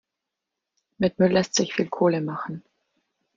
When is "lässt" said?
1.31-1.53